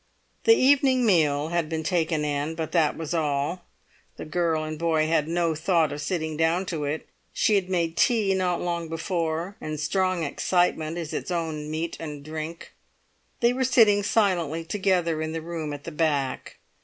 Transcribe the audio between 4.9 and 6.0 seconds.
had no thought